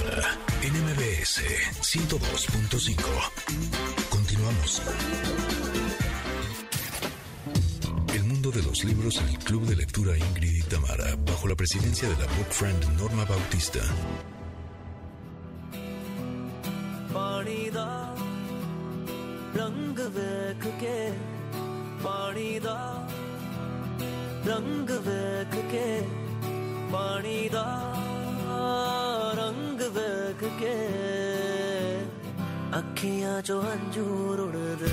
Tamara, 0.00 0.38
en 0.62 0.72
MBS 0.72 1.42
102.5. 1.82 2.96
Continuamos. 4.08 4.82
El 8.14 8.24
mundo 8.24 8.50
de 8.50 8.62
los 8.62 8.82
libros 8.84 9.18
en 9.18 9.28
el 9.28 9.38
Club 9.38 9.66
de 9.66 9.76
Lectura 9.76 10.16
Ingrid 10.16 10.54
y 10.54 10.62
Tamara, 10.62 11.16
bajo 11.16 11.48
la 11.48 11.54
presidencia 11.54 12.08
de 12.08 12.14
la 12.14 12.32
Book 12.32 12.50
Friend 12.50 12.98
Norma 12.98 13.24
Bautista. 13.26 13.80
ചുവഞ്ചൂറുടുത് 33.48 34.90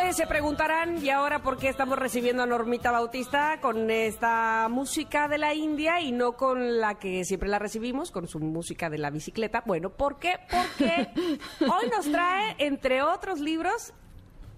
ustedes 0.00 0.16
se 0.16 0.26
preguntarán, 0.26 1.04
¿y 1.04 1.10
ahora 1.10 1.42
por 1.42 1.58
qué 1.58 1.68
estamos 1.68 1.98
recibiendo 1.98 2.42
a 2.42 2.46
Normita 2.46 2.90
Bautista 2.90 3.58
con 3.60 3.90
esta 3.90 4.66
música 4.70 5.28
de 5.28 5.36
la 5.36 5.52
India 5.52 6.00
y 6.00 6.10
no 6.10 6.38
con 6.38 6.80
la 6.80 6.98
que 6.98 7.22
siempre 7.26 7.50
la 7.50 7.58
recibimos, 7.58 8.10
con 8.10 8.26
su 8.26 8.40
música 8.40 8.88
de 8.88 8.96
la 8.96 9.10
bicicleta? 9.10 9.62
Bueno, 9.66 9.90
¿por 9.90 10.18
qué? 10.18 10.36
Porque 10.50 11.10
hoy 11.60 11.90
nos 11.94 12.10
trae, 12.10 12.56
entre 12.60 13.02
otros 13.02 13.40
libros, 13.40 13.92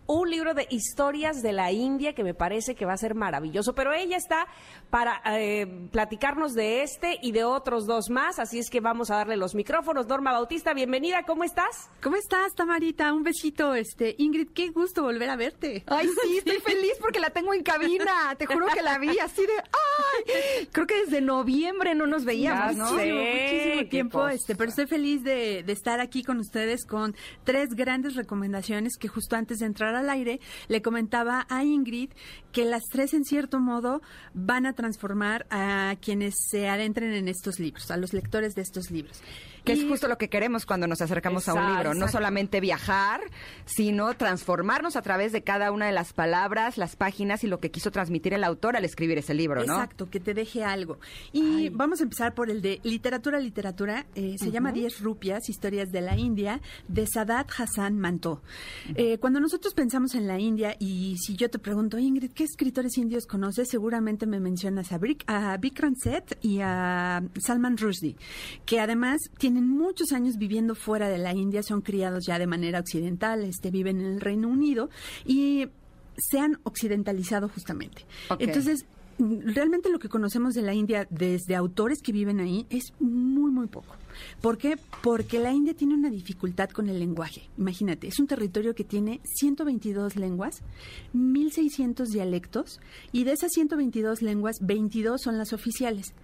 un 0.07 0.31
libro 0.31 0.55
de 0.55 0.67
historias 0.71 1.43
de 1.43 1.53
la 1.53 1.73
India 1.73 2.15
que 2.15 2.25
me 2.25 2.35
parece 2.35 2.75
que 2.75 2.85
va 2.85 2.93
a 2.93 2.97
ser 2.97 3.15
maravilloso, 3.15 3.75
pero 3.75 3.93
ella 3.93 4.17
está 4.17 4.47
para 4.91 5.23
eh, 5.39 5.67
platicarnos 5.91 6.55
de 6.55 6.83
este 6.83 7.19
y 7.23 7.33
de 7.33 7.45
otros 7.45 7.87
dos 7.87 8.11
más, 8.11 8.39
así 8.39 8.59
es 8.59 8.69
que 8.69 8.81
vamos 8.81 9.11
a 9.11 9.17
darle 9.17 9.37
los 9.37 9.55
micrófonos. 9.55 10.07
Norma 10.07 10.33
Bautista, 10.33 10.75
bienvenida, 10.75 11.23
¿cómo 11.25 11.45
estás? 11.45 11.91
¿Cómo 12.03 12.17
estás, 12.17 12.55
Tamarita? 12.55 13.13
Un 13.13 13.23
besito, 13.23 13.75
este, 13.75 14.15
Ingrid, 14.19 14.49
qué 14.55 14.69
gusto 14.69 15.03
volver 15.03 15.31
a 15.31 15.37
verte. 15.37 15.85
Ay, 15.87 16.09
sí, 16.23 16.39
estoy 16.39 16.61
feliz 16.65 16.95
porque 17.01 17.21
la 17.21 17.31
tengo 17.31 17.55
en 17.55 17.63
cabina. 17.63 18.35
Te 18.37 18.47
juro 18.47 18.67
que 18.67 18.83
la 18.83 18.99
vi 18.99 19.19
así 19.19 19.43
de, 19.43 19.55
ay, 19.55 20.12
creo 20.73 20.87
que 20.87 21.05
desde 21.05 21.21
noviembre 21.21 21.95
no 21.95 22.07
nos 22.07 22.25
veíamos, 22.25 22.77
Ya 22.77 22.79
¿no? 22.79 22.97
sé. 22.97 23.13
Muchísimo, 23.13 23.89
tiempo, 23.89 24.29
este, 24.29 24.55
pero 24.55 24.71
estoy 24.71 24.87
feliz 24.87 25.23
de, 25.23 25.63
de 25.63 25.73
estar 25.73 26.01
aquí 26.01 26.23
con 26.23 26.39
ustedes 26.39 26.85
con 26.85 27.15
tres 27.45 27.71
grandes 27.75 28.15
recomendaciones 28.15 28.97
que 28.99 29.09
justo 29.09 29.37
antes 29.37 29.59
de 29.59 29.67
entrar 29.67 29.95
al 29.95 30.09
aire 30.11 30.41
le 30.69 30.83
comentaba 30.83 31.47
a 31.49 31.65
Ingrid 31.65 32.11
que 32.53 32.65
las 32.65 32.83
tres 32.91 33.15
en 33.15 33.25
cierto 33.25 33.61
modo 33.61 34.03
van 34.35 34.67
a 34.67 34.73
transformar 34.75 35.47
a 35.51 35.97
quienes 36.01 36.35
se 36.51 36.69
adentren 36.69 37.13
en 37.13 37.29
estos 37.29 37.59
libros, 37.59 37.91
a 37.91 37.97
los 37.97 38.13
lectores 38.13 38.55
de 38.55 38.63
estos 38.63 38.91
libros. 38.91 39.23
Que 39.65 39.75
es 39.75 39.85
justo 39.85 40.09
lo 40.09 40.19
que 40.19 40.29
queremos 40.29 40.67
cuando 40.67 40.89
nos 40.89 41.01
acercamos 41.03 41.49
a 41.49 41.53
un 41.53 41.61
Exacto, 41.61 41.79
libro. 41.91 41.95
No 41.95 42.09
solamente 42.09 42.59
viajar, 42.61 43.21
sino 43.65 44.13
transformarnos 44.15 44.97
a 44.97 45.03
través 45.03 45.31
de 45.31 45.43
cada 45.45 45.71
una 45.71 45.87
de 45.87 45.93
las 45.93 46.13
palabras, 46.13 46.79
las 46.79 46.97
páginas 46.97 47.45
y 47.45 47.47
lo 47.47 47.61
que 47.61 47.71
quiso 47.71 47.93
transmitir 47.93 48.35
el 48.35 48.43
autor 48.43 48.77
al 48.77 48.85
escribir 48.85 49.19
ese 49.19 49.35
libro, 49.35 49.65
¿no? 49.65 49.75
Exacto, 49.75 50.11
que 50.13 50.21
te 50.21 50.35
deje 50.35 50.63
algo. 50.63 50.99
Y 51.33 51.71
vamos 51.71 52.01
a 52.01 52.05
empezar 52.05 52.35
por 52.35 52.51
el 52.51 52.63
de 52.63 52.81
literatura, 52.85 53.41
literatura. 53.41 54.07
eh, 54.15 54.37
se 54.39 54.53
llama 54.53 54.71
Diez 54.71 55.01
rupias, 55.01 55.49
historias 55.49 55.91
de 55.91 56.03
la 56.03 56.17
India, 56.17 56.61
de 56.87 57.07
Sadat 57.07 57.51
Hassan 57.59 57.99
Manto. 57.99 58.43
Eh, 58.95 59.19
cuando 59.19 59.41
nosotros 59.41 59.75
pensamos 59.75 60.15
en 60.15 60.29
la 60.29 60.39
India, 60.39 60.77
y 60.79 61.17
si 61.19 61.35
yo 61.35 61.51
te 61.51 61.59
pregunto, 61.59 61.99
Ingrid, 61.99 62.31
¿qué 62.33 62.45
escritores 62.45 62.97
indios 62.99 63.27
conoces? 63.27 63.69
Seguramente 63.69 64.27
me 64.27 64.39
mencionas 64.39 64.93
a, 64.93 64.99
Brick, 64.99 65.25
a 65.27 65.57
Bikram 65.57 65.97
Seth 65.97 66.39
y 66.43 66.61
a 66.61 67.23
Salman 67.41 67.77
Rushdie, 67.79 68.17
que 68.67 68.79
además 68.79 69.21
tienen 69.39 69.67
muchos 69.67 70.13
años 70.13 70.37
viviendo 70.37 70.75
fuera 70.75 71.09
de 71.09 71.19
la 71.19 71.33
India, 71.33 71.63
son 71.63 71.81
criados 71.81 72.27
ya 72.27 72.39
de 72.39 72.47
manera 72.47 72.79
occidental, 72.79 73.45
este, 73.45 73.71
viven 73.71 74.01
en 74.01 74.07
el 74.07 74.21
Reino 74.21 74.49
Unido 74.49 74.91
y 75.25 75.69
se 76.17 76.39
han 76.39 76.59
occidentalizado 76.65 77.49
justamente. 77.49 78.05
Entonces, 78.39 78.85
realmente 79.19 79.91
lo 79.91 79.99
que 79.99 80.09
conocemos 80.09 80.55
de 80.55 80.63
la 80.63 80.75
India 80.75 81.07
desde 81.11 81.55
autores 81.55 82.01
que 82.03 82.13
viven 82.13 82.41
ahí 82.41 82.67
es 82.71 82.93
muy, 83.01 83.51
muy 83.51 83.67
poco. 83.67 83.97
¿Por 84.41 84.59
qué? 84.59 84.79
Porque 85.03 85.39
la 85.39 85.53
India 85.53 85.75
tiene 85.75 85.95
una 85.95 86.11
dificultad 86.11 86.71
con 86.71 86.89
el 86.89 86.99
lenguaje. 86.99 87.49
Imagínate, 87.59 88.09
es 88.09 88.19
un 88.19 88.27
territorio 88.27 88.75
que 88.75 88.85
tiene 88.85 89.21
122 89.25 90.17
lenguas, 90.17 90.63
1600 91.13 92.09
dialectos, 92.11 92.81
y 93.13 93.25
de 93.25 93.33
esas 93.33 93.51
122 93.53 94.23
lenguas, 94.23 94.57
22 94.61 95.21
son 95.21 95.39
las 95.39 95.53
oficiales. 95.53 96.15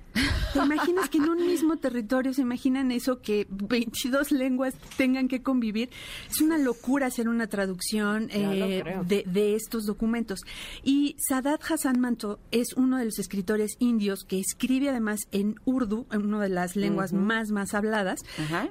¿Te 0.52 0.58
imaginas 0.58 1.08
que 1.08 1.18
en 1.18 1.28
un 1.28 1.46
mismo 1.46 1.76
territorio 1.76 2.32
se 2.32 2.42
imaginan 2.42 2.90
eso, 2.90 3.20
que 3.20 3.46
22 3.50 4.32
lenguas 4.32 4.74
tengan 4.96 5.28
que 5.28 5.42
convivir? 5.42 5.90
Es 6.30 6.40
una 6.40 6.58
locura 6.58 7.06
hacer 7.06 7.28
una 7.28 7.46
traducción 7.46 8.28
eh, 8.30 8.82
de, 9.06 9.24
de 9.26 9.54
estos 9.54 9.86
documentos. 9.86 10.40
Y 10.82 11.16
Sadat 11.18 11.62
Hassan 11.70 12.00
Manto 12.00 12.38
es 12.50 12.74
uno 12.74 12.98
de 12.98 13.04
los 13.04 13.18
escritores 13.18 13.76
indios 13.78 14.24
que 14.24 14.38
escribe 14.38 14.88
además 14.88 15.20
en 15.32 15.56
urdu, 15.64 16.06
en 16.10 16.26
una 16.26 16.42
de 16.42 16.48
las 16.48 16.76
lenguas 16.76 17.12
más, 17.12 17.50
más 17.50 17.74
habladas, 17.74 18.20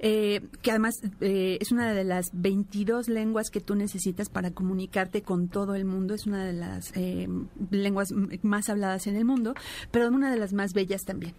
eh, 0.01 0.41
que 0.61 0.71
además 0.71 0.95
eh, 1.21 1.57
es 1.61 1.71
una 1.71 1.93
de 1.93 2.03
las 2.03 2.29
22 2.33 3.09
lenguas 3.09 3.49
que 3.49 3.61
tú 3.61 3.75
necesitas 3.75 4.29
para 4.29 4.51
comunicarte 4.51 5.21
con 5.21 5.47
todo 5.47 5.75
el 5.75 5.85
mundo. 5.85 6.13
Es 6.13 6.25
una 6.25 6.45
de 6.45 6.53
las 6.53 6.91
eh, 6.95 7.27
lenguas 7.71 8.09
más 8.41 8.69
habladas 8.69 9.07
en 9.07 9.15
el 9.15 9.25
mundo, 9.25 9.53
pero 9.91 10.07
una 10.07 10.31
de 10.31 10.37
las 10.37 10.53
más 10.53 10.73
bellas 10.73 11.03
también. 11.03 11.33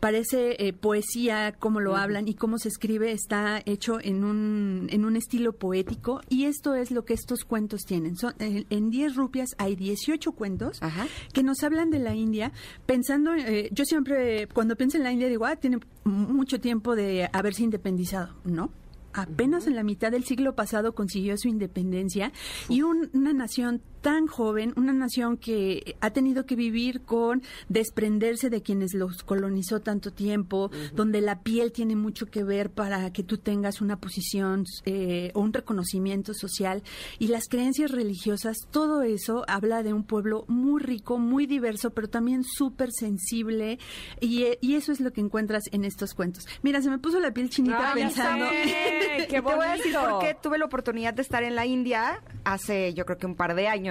Parece 0.00 0.66
eh, 0.66 0.72
poesía, 0.72 1.54
cómo 1.58 1.78
lo 1.78 1.94
hablan 1.94 2.26
y 2.26 2.32
cómo 2.32 2.56
se 2.58 2.68
escribe, 2.68 3.12
está 3.12 3.60
hecho 3.66 3.98
en 4.00 4.24
un, 4.24 4.86
en 4.90 5.04
un 5.04 5.14
estilo 5.14 5.52
poético 5.52 6.22
y 6.30 6.46
esto 6.46 6.74
es 6.74 6.90
lo 6.90 7.04
que 7.04 7.12
estos 7.12 7.44
cuentos 7.44 7.82
tienen. 7.84 8.16
Son, 8.16 8.32
en, 8.38 8.64
en 8.70 8.88
10 8.88 9.14
rupias 9.16 9.50
hay 9.58 9.76
18 9.76 10.32
cuentos 10.32 10.82
Ajá. 10.82 11.06
que 11.34 11.42
nos 11.42 11.62
hablan 11.62 11.90
de 11.90 11.98
la 11.98 12.14
India, 12.14 12.50
pensando, 12.86 13.34
eh, 13.34 13.68
yo 13.72 13.84
siempre 13.84 14.46
cuando 14.54 14.74
pienso 14.74 14.96
en 14.96 15.02
la 15.02 15.12
India 15.12 15.28
digo, 15.28 15.44
ah, 15.44 15.56
tiene 15.56 15.80
mucho 16.04 16.58
tiempo 16.60 16.96
de 16.96 17.28
haberse 17.34 17.62
independizado, 17.62 18.34
¿no? 18.44 18.72
Apenas 19.12 19.66
en 19.66 19.74
la 19.74 19.82
mitad 19.82 20.12
del 20.12 20.22
siglo 20.24 20.54
pasado 20.54 20.94
consiguió 20.94 21.36
su 21.36 21.48
independencia 21.48 22.32
y 22.68 22.82
un- 22.82 23.10
una 23.12 23.32
nación 23.32 23.82
tan 24.00 24.26
joven, 24.26 24.72
una 24.76 24.92
nación 24.92 25.36
que 25.36 25.96
ha 26.00 26.10
tenido 26.10 26.46
que 26.46 26.56
vivir 26.56 27.02
con 27.02 27.42
desprenderse 27.68 28.50
de 28.50 28.62
quienes 28.62 28.94
los 28.94 29.22
colonizó 29.22 29.80
tanto 29.80 30.12
tiempo, 30.12 30.70
donde 30.94 31.20
la 31.20 31.40
piel 31.40 31.72
tiene 31.72 31.96
mucho 31.96 32.26
que 32.26 32.44
ver 32.44 32.70
para 32.70 33.12
que 33.12 33.22
tú 33.22 33.38
tengas 33.38 33.80
una 33.80 33.96
posición 33.98 34.64
eh, 34.84 35.30
o 35.34 35.40
un 35.40 35.52
reconocimiento 35.52 36.34
social 36.34 36.82
y 37.18 37.28
las 37.28 37.48
creencias 37.48 37.90
religiosas, 37.90 38.56
todo 38.70 39.02
eso 39.02 39.44
habla 39.48 39.82
de 39.82 39.92
un 39.92 40.04
pueblo 40.04 40.44
muy 40.48 40.80
rico, 40.82 41.18
muy 41.18 41.46
diverso, 41.46 41.90
pero 41.90 42.08
también 42.08 42.44
súper 42.44 42.90
sensible 42.92 43.78
y, 44.20 44.46
y 44.60 44.74
eso 44.74 44.92
es 44.92 45.00
lo 45.00 45.12
que 45.12 45.20
encuentras 45.20 45.64
en 45.72 45.84
estos 45.84 46.14
cuentos. 46.14 46.46
Mira, 46.62 46.80
se 46.82 46.90
me 46.90 46.98
puso 46.98 47.20
la 47.20 47.32
piel 47.32 47.50
chinita 47.50 47.78
Ah, 47.80 47.88
ya 47.88 47.94
pensando. 47.94 48.46
¡Qué 48.62 49.26
te 49.28 49.40
voy 49.40 49.54
a 49.64 49.72
decir 49.72 49.92
bonito! 49.94 50.10
por 50.10 50.24
qué 50.24 50.36
tuve 50.40 50.58
la 50.58 50.64
oportunidad 50.64 51.14
de 51.14 51.22
estar 51.22 51.42
en 51.42 51.54
la 51.54 51.66
India 51.66 52.22
hace 52.44 52.94
yo 52.94 53.04
creo 53.04 53.18
que 53.18 53.26
un 53.26 53.34
par 53.34 53.54
de 53.54 53.68
años 53.68 53.89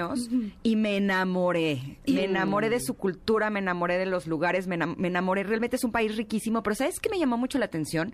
y 0.62 0.76
me 0.76 0.96
enamoré. 0.96 1.98
Me 2.06 2.24
enamoré 2.24 2.70
de 2.70 2.80
su 2.80 2.94
cultura, 2.94 3.50
me 3.50 3.60
enamoré 3.60 3.98
de 3.98 4.06
los 4.06 4.26
lugares, 4.26 4.66
me, 4.66 4.78
enam- 4.78 4.96
me 4.96 5.08
enamoré. 5.08 5.42
Realmente 5.44 5.76
es 5.76 5.84
un 5.84 5.92
país 5.92 6.16
riquísimo, 6.16 6.62
pero 6.62 6.74
¿sabes 6.76 7.00
qué 7.00 7.08
me 7.10 7.18
llamó 7.18 7.36
mucho 7.36 7.58
la 7.58 7.66
atención? 7.66 8.12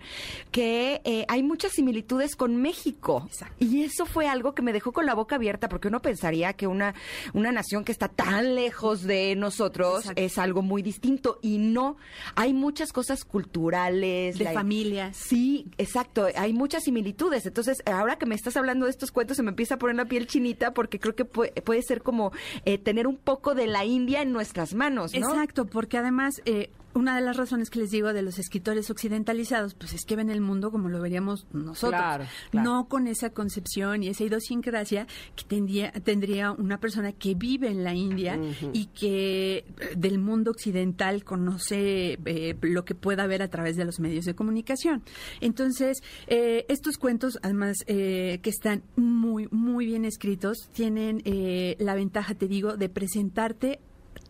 Que 0.51 1.01
eh, 1.03 1.25
hay 1.27 1.43
muchas 1.43 1.71
similitudes 1.73 2.35
con 2.35 2.55
México. 2.57 3.23
Exacto. 3.27 3.55
Y 3.59 3.83
eso 3.83 4.05
fue 4.05 4.27
algo 4.27 4.53
que 4.53 4.61
me 4.61 4.73
dejó 4.73 4.91
con 4.93 5.05
la 5.05 5.13
boca 5.15 5.35
abierta 5.35 5.69
porque 5.69 5.87
uno 5.87 6.01
pensaría 6.01 6.53
que 6.53 6.67
una, 6.67 6.93
una 7.33 7.51
nación 7.51 7.83
que 7.83 7.91
está 7.91 8.07
tan 8.07 8.55
lejos 8.55 9.03
de 9.03 9.35
nosotros 9.35 10.01
Exacto. 10.01 10.21
es 10.21 10.37
algo 10.37 10.61
muy 10.61 10.81
distinto 10.81 11.39
y 11.41 11.57
no. 11.57 11.97
Hay 12.35 12.53
muchas 12.53 12.93
cosas 12.93 13.23
culturales. 13.25 14.37
De 14.37 14.43
la- 14.45 14.53
familias. 14.53 15.17
Sí, 15.17 15.67
exacto. 15.77 16.27
Hay 16.35 16.53
muchas 16.53 16.83
similitudes. 16.83 17.45
Entonces, 17.45 17.81
ahora 17.85 18.17
que 18.17 18.25
me 18.25 18.35
estás 18.35 18.57
hablando 18.57 18.85
de 18.85 18.91
estos 18.91 19.11
cuentos, 19.11 19.37
se 19.37 19.43
me 19.43 19.49
empieza 19.49 19.75
a 19.75 19.77
poner 19.77 19.95
la 19.95 20.05
piel 20.05 20.27
chinita 20.27 20.73
porque 20.73 20.99
creo 20.99 21.15
que 21.15 21.25
puede, 21.25 21.51
puede 21.61 21.76
ser 21.81 22.01
como 22.01 22.31
eh, 22.65 22.77
tener 22.77 23.07
un 23.07 23.17
poco 23.17 23.55
de 23.55 23.67
la 23.67 23.85
India 23.85 24.21
en 24.21 24.31
nuestras 24.31 24.73
manos, 24.73 25.13
¿no? 25.13 25.29
Exacto, 25.29 25.65
porque 25.65 25.97
además 25.97 26.41
eh, 26.45 26.69
una 26.97 27.15
de 27.15 27.21
las 27.21 27.37
razones 27.37 27.69
que 27.69 27.79
les 27.79 27.91
digo 27.91 28.11
de 28.13 28.21
los 28.21 28.39
escritores 28.39 28.89
occidentalizados, 28.89 29.73
pues 29.75 29.93
es 29.93 30.03
que 30.05 30.15
ven 30.15 30.29
el 30.29 30.41
mundo 30.41 30.71
como 30.71 30.89
lo 30.89 30.99
veríamos 31.01 31.45
nosotros, 31.53 32.01
Claro, 32.01 32.25
claro. 32.49 32.69
no 32.69 32.87
con 32.89 33.07
esa 33.07 33.29
concepción 33.29 34.03
y 34.03 34.09
esa 34.09 34.23
idiosincrasia 34.23 35.07
que 35.35 35.43
tendría, 35.45 35.91
tendría 35.91 36.51
una 36.51 36.79
persona 36.79 37.11
que 37.11 37.35
vive 37.35 37.67
en 37.69 37.83
la 37.83 37.93
India 37.93 38.39
y 38.73 38.87
que 38.87 39.57
eh, 39.57 39.65
del 39.95 40.19
mundo 40.19 40.51
occidental 40.51 41.23
conoce 41.23 42.17
eh, 42.25 42.55
lo 42.61 42.83
que 42.85 42.95
pueda 42.95 43.27
ver 43.27 43.41
a 43.41 43.47
través 43.49 43.75
de 43.77 43.85
los 43.85 43.99
medios 43.99 44.25
de 44.25 44.35
comunicación. 44.35 45.03
Entonces, 45.41 46.01
eh, 46.27 46.65
estos 46.67 46.97
cuentos, 46.97 47.37
además, 47.41 47.77
eh, 47.87 48.39
que 48.41 48.49
están 48.49 48.83
muy, 48.95 49.47
muy 49.51 49.85
bien 49.85 50.05
escritos, 50.05 50.69
tienen 50.73 51.21
eh, 51.25 51.75
la 51.79 51.95
ventaja, 51.95 52.33
te 52.35 52.47
digo, 52.47 52.77
de 52.77 52.89
presentarte 52.89 53.79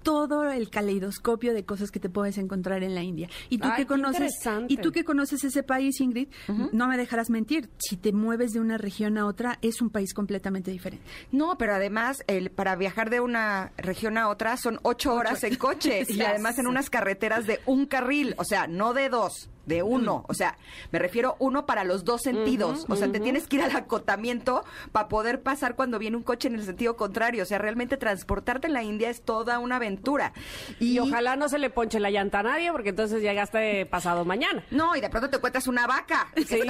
todo 0.08 0.50
el 0.50 0.70
caleidoscopio 0.70 1.54
de 1.54 1.66
cosas 1.66 1.92
que 1.92 2.00
te 2.00 2.08
puedes 2.08 2.38
encontrar 2.38 2.82
en 2.82 2.96
la 2.96 3.04
India. 3.04 3.28
Y 3.50 3.58
tú 3.58 3.68
Ay, 3.70 3.76
que 3.76 3.88
conoces 3.88 4.32
y 4.70 4.78
tú 4.78 4.94
que 4.94 5.04
conoces 5.04 5.44
ese 5.44 5.64
país, 5.64 6.00
Ingrid, 6.00 6.30
no 6.72 6.88
me 6.88 6.96
dejarás 6.96 7.30
mentir, 7.30 7.70
si 7.78 7.98
te 7.98 8.14
mueves 8.14 8.54
de 8.54 8.62
una 8.62 8.78
región 8.78 9.18
a 9.18 9.26
otra 9.26 9.60
es 9.62 9.82
un 9.82 9.90
país 9.90 10.14
completamente 10.14 10.72
diferente. 10.72 11.06
No, 11.34 11.58
pero 11.58 11.76
además, 11.76 12.24
el, 12.28 12.52
para 12.52 12.78
viajar 12.78 13.10
de 13.10 13.20
una 13.20 13.74
región 13.76 14.18
a 14.18 14.30
otra 14.30 14.56
son 14.56 14.80
ocho 14.84 15.14
horas 15.14 15.44
en 15.44 15.56
coche 15.56 16.06
y 16.08 16.22
además 16.22 16.58
en 16.58 16.68
unas 16.68 16.90
carreteras 16.90 17.46
de 17.46 17.60
un 17.66 17.86
carril, 17.86 18.34
o 18.38 18.46
sea, 18.46 18.66
no 18.66 18.94
de 18.94 19.10
dos, 19.10 19.50
de 19.68 19.84
uno. 19.84 20.26
O 20.28 20.34
sea, 20.34 20.58
me 20.92 20.98
refiero 21.00 21.36
uno 21.40 21.66
para 21.68 21.84
los 21.84 22.04
dos 22.04 22.24
sentidos. 22.24 22.86
o 22.90 22.96
sea, 22.96 23.12
te 23.12 23.20
tienes 23.20 23.48
que 23.48 23.58
ir 23.58 23.62
al 23.62 23.76
acotamiento 23.76 24.64
para 24.92 25.08
poder 25.08 25.42
pasar 25.44 25.76
cuando 25.76 26.00
viene 26.00 26.18
un 26.18 26.24
coche 26.24 26.48
en 26.48 26.56
el 26.56 26.64
sentido 26.64 26.96
contrario. 26.98 27.44
O 27.44 27.46
sea, 27.46 27.58
realmente 27.60 27.98
transportarte 27.98 28.68
en 28.68 28.74
la 28.74 28.82
India 28.84 29.10
es 29.10 29.22
toda 29.22 29.60
una 29.60 29.76
aventura. 29.76 30.34
Y 30.80 31.00
ojalá 31.00 31.36
no 31.36 31.50
se 31.50 31.60
le 31.60 31.70
ponche 31.70 32.00
la 32.00 32.10
llanta 32.10 32.40
a 32.40 32.44
nadie, 32.44 32.72
porque 32.72 32.90
entonces 32.90 33.22
llegaste 33.22 33.86
pasado 33.86 34.26
mañana. 34.26 34.64
No, 34.72 34.96
y 34.96 35.02
de 35.02 35.10
pronto 35.10 35.30
te 35.30 35.36
encuentras 35.38 35.68
una 35.68 35.86
vaca 35.86 36.28
que 36.34 36.46
Sí, 36.46 36.62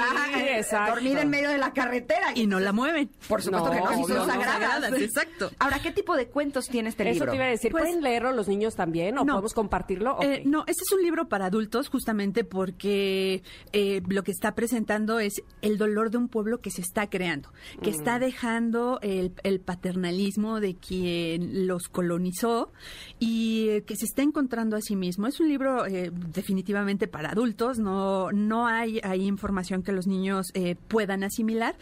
está 0.56 0.90
dormida 0.90 1.22
en 1.22 1.30
medio 1.30 1.50
de 1.50 1.58
la 1.58 1.72
carretera. 1.74 2.32
Y 2.36 2.48
no 2.48 2.60
la 2.60 2.72
mueven. 2.74 3.10
Por 3.28 3.42
supuesto 3.42 3.70
No, 3.70 3.76
que 3.76 3.80
no, 3.82 3.90
si 3.96 4.02
son 4.04 4.10
no, 4.18 4.26
no, 4.26 4.34
sagradas. 4.34 4.54
sagradas, 4.82 5.02
exacto. 5.02 5.52
Ahora, 5.60 5.80
¿qué 5.82 5.92
tipo 5.92 6.16
de 6.16 6.28
cuentos 6.28 6.68
tiene 6.68 6.90
este 6.90 7.04
Eso 7.04 7.14
libro? 7.14 7.32
te 7.32 7.36
iba 7.36 7.46
a 7.46 7.50
decir. 7.50 7.72
Pues- 7.72 7.84
¿Pueden 7.84 8.02
leerlo 8.02 8.32
los 8.32 8.48
niños 8.48 8.76
también 8.76 9.18
o 9.18 9.24
No. 9.24 9.34
podemos 9.34 9.54
compartirlo? 9.54 10.18
Eh, 10.22 10.42
no, 10.46 10.62
este 10.68 10.82
es 10.84 10.92
un 10.92 11.02
libro 11.04 11.28
para 11.30 11.46
adultos 11.46 11.90
justamente 11.90 12.44
porque 12.44 12.87
eh, 12.88 14.02
lo 14.08 14.24
que 14.24 14.32
está 14.32 14.56
presentando 14.56 15.20
es 15.20 15.44
el 15.62 15.78
dolor 15.78 16.12
de 16.12 16.18
un 16.18 16.28
pueblo 16.28 16.60
que 16.60 16.72
se 16.72 16.82
está 16.82 17.10
creando, 17.10 17.52
que 17.82 17.90
está 17.90 18.20
dejando 18.20 19.00
el, 19.02 19.34
el 19.44 19.60
paternalismo 19.60 20.60
de 20.60 20.76
quien 20.76 21.68
los 21.68 21.90
colonizó 21.90 22.72
y 23.20 23.70
eh, 23.70 23.84
que 23.84 23.96
se 23.96 24.06
está 24.06 24.22
encontrando 24.22 24.76
a 24.76 24.82
sí 24.82 24.96
mismo. 24.96 25.28
Es 25.28 25.40
un 25.40 25.50
libro 25.50 25.86
eh, 25.86 26.12
definitivamente 26.14 27.08
para 27.08 27.32
adultos, 27.32 27.80
no, 27.80 28.32
no 28.32 28.68
hay, 28.68 29.00
hay 29.04 29.26
información 29.26 29.84
que 29.84 29.92
los 29.92 30.08
niños 30.08 30.48
eh, 30.54 30.76
puedan 30.88 31.24
asimilar, 31.24 31.76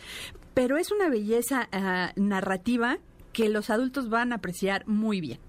pero 0.54 0.78
es 0.78 0.92
una 0.92 1.10
belleza 1.10 1.68
ah, 1.72 2.12
narrativa 2.16 2.98
que 3.34 3.50
los 3.50 3.70
adultos 3.70 4.10
van 4.10 4.32
a 4.32 4.36
apreciar 4.36 4.88
muy 4.88 5.20
bien. 5.20 5.40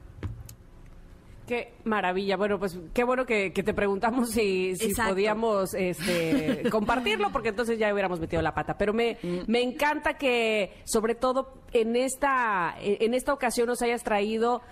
Qué 1.47 1.75
maravilla. 1.85 2.37
Bueno, 2.37 2.59
pues 2.59 2.77
qué 2.93 3.05
bueno 3.05 3.25
que, 3.25 3.53
que 3.53 3.63
te 3.63 3.73
preguntamos 3.73 4.31
si, 4.31 4.75
si 4.75 4.93
podíamos 4.95 5.75
este, 5.75 6.69
compartirlo, 6.71 7.31
porque 7.31 7.51
entonces 7.51 7.79
ya 7.79 7.93
hubiéramos 7.93 8.19
metido 8.19 8.43
la 8.43 8.53
pata. 8.53 8.77
Pero 8.77 8.93
me, 8.93 9.19
me 9.47 9.63
encanta 9.63 10.15
que, 10.15 10.83
sobre 10.85 11.15
todo 11.15 11.55
en 11.73 11.95
esta, 11.95 12.75
en 12.81 13.15
esta 13.15 13.33
ocasión, 13.33 13.69
nos 13.69 13.81
hayas 13.83 14.03
traído 14.03 14.63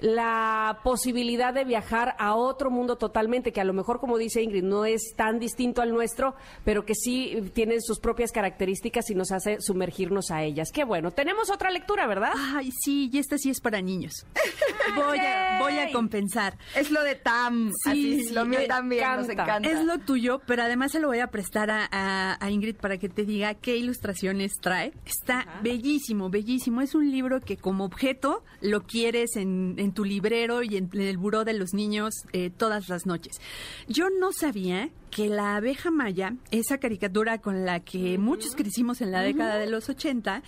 la 0.00 0.80
posibilidad 0.84 1.52
de 1.52 1.64
viajar 1.64 2.14
a 2.18 2.34
otro 2.34 2.70
mundo 2.70 2.96
totalmente, 2.96 3.52
que 3.52 3.60
a 3.60 3.64
lo 3.64 3.72
mejor, 3.72 4.00
como 4.00 4.18
dice 4.18 4.42
Ingrid, 4.42 4.62
no 4.64 4.84
es 4.84 5.14
tan 5.16 5.38
distinto 5.38 5.82
al 5.82 5.92
nuestro, 5.92 6.34
pero 6.64 6.84
que 6.84 6.94
sí 6.94 7.50
tiene 7.54 7.80
sus 7.80 7.98
propias 8.00 8.32
características 8.32 9.10
y 9.10 9.14
nos 9.14 9.32
hace 9.32 9.60
sumergirnos 9.60 10.30
a 10.30 10.42
ellas. 10.42 10.70
Qué 10.72 10.84
bueno. 10.84 11.10
Tenemos 11.10 11.50
otra 11.50 11.70
lectura, 11.70 12.06
¿verdad? 12.06 12.32
Ay, 12.54 12.70
sí, 12.72 13.10
y 13.12 13.18
esta 13.18 13.38
sí 13.38 13.50
es 13.50 13.60
para 13.60 13.80
niños. 13.80 14.26
Voy 14.96 15.18
a, 15.18 15.58
voy 15.60 15.78
a 15.78 15.92
compensar. 15.92 16.56
Es 16.74 16.90
lo 16.90 17.02
de 17.02 17.14
Tam. 17.14 17.70
Sí, 17.84 17.90
Así, 17.90 18.24
sí, 18.28 18.34
lo 18.34 18.46
mío 18.46 18.60
también 18.66 19.04
nos 19.16 19.28
encanta. 19.28 19.68
Es 19.68 19.84
lo 19.84 19.98
tuyo, 19.98 20.40
pero 20.46 20.62
además 20.62 20.92
se 20.92 20.98
lo 21.00 21.08
voy 21.08 21.18
a 21.18 21.26
prestar 21.26 21.70
a, 21.70 21.86
a- 21.90 22.38
a 22.40 22.50
Ingrid 22.50 22.76
para 22.76 22.96
que 22.96 23.08
te 23.10 23.24
diga 23.24 23.52
qué 23.54 23.76
ilustraciones 23.76 24.52
trae. 24.62 24.94
Está 25.04 25.60
bellísimo, 25.62 26.30
bellísimo. 26.30 26.80
Es 26.80 26.94
un 26.94 27.10
libro 27.10 27.40
que 27.40 27.58
como 27.58 27.84
objeto 27.84 28.42
lo 28.62 28.84
quieres 28.84 29.36
en, 29.36 29.74
en 29.78 29.87
tu 29.92 30.04
librero 30.04 30.62
y 30.62 30.76
en, 30.76 30.90
en 30.92 31.00
el 31.00 31.18
buró 31.18 31.44
de 31.44 31.54
los 31.54 31.74
niños 31.74 32.14
eh, 32.32 32.50
todas 32.50 32.88
las 32.88 33.06
noches. 33.06 33.40
Yo 33.86 34.08
no 34.10 34.32
sabía 34.32 34.90
que 35.10 35.28
la 35.28 35.56
abeja 35.56 35.90
maya, 35.90 36.34
esa 36.50 36.78
caricatura 36.78 37.38
con 37.38 37.64
la 37.64 37.80
que 37.80 38.18
muchos 38.18 38.54
crecimos 38.54 39.00
en 39.00 39.12
la 39.12 39.22
década 39.22 39.58
de 39.58 39.68
los 39.68 39.88
80, 39.88 40.42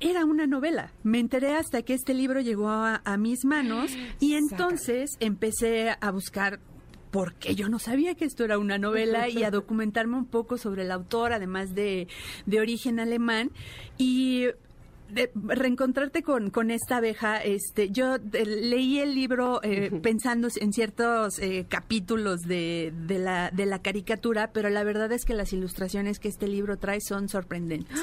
era 0.00 0.24
una 0.24 0.46
novela. 0.46 0.92
Me 1.02 1.18
enteré 1.18 1.54
hasta 1.54 1.82
que 1.82 1.94
este 1.94 2.14
libro 2.14 2.40
llegó 2.40 2.68
a, 2.68 3.02
a 3.04 3.16
mis 3.16 3.44
manos 3.44 3.90
y 4.20 4.34
entonces 4.34 5.10
empecé 5.20 5.94
a 6.00 6.10
buscar 6.10 6.60
porque 7.10 7.54
yo 7.54 7.68
no 7.68 7.78
sabía 7.78 8.14
que 8.14 8.24
esto 8.24 8.44
era 8.44 8.58
una 8.58 8.78
novela 8.78 9.28
y 9.28 9.42
a 9.42 9.50
documentarme 9.50 10.16
un 10.16 10.26
poco 10.26 10.58
sobre 10.58 10.82
el 10.82 10.92
autor, 10.92 11.32
además 11.32 11.74
de, 11.74 12.06
de 12.46 12.60
origen 12.60 13.00
alemán. 13.00 13.50
Y 13.98 14.46
de 15.12 15.30
reencontrarte 15.34 16.22
con, 16.22 16.50
con 16.50 16.70
esta 16.70 16.96
abeja, 16.98 17.38
este, 17.42 17.90
yo 17.90 18.16
eh, 18.16 18.44
leí 18.44 18.98
el 18.98 19.14
libro 19.14 19.60
eh, 19.62 19.90
pensando 20.02 20.48
en 20.60 20.72
ciertos 20.72 21.38
eh, 21.38 21.66
capítulos 21.68 22.40
de, 22.42 22.92
de, 23.06 23.18
la, 23.18 23.50
de 23.50 23.66
la 23.66 23.80
caricatura, 23.82 24.50
pero 24.52 24.68
la 24.70 24.84
verdad 24.84 25.10
es 25.12 25.24
que 25.24 25.34
las 25.34 25.52
ilustraciones 25.52 26.18
que 26.18 26.28
este 26.28 26.46
libro 26.48 26.78
trae 26.78 27.00
son 27.00 27.28
sorprendentes. 27.28 27.98